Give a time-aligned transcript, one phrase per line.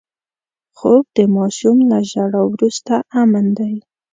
[0.77, 3.75] خوب د ماشوم له ژړا وروسته امن دی